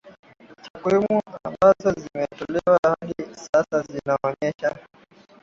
takwimu 0.63 1.21
ambazo 1.47 1.89
zimetolewa 2.01 2.77
hadi 2.85 3.13
sasa 3.35 3.81
zinaonyesha 3.89 4.75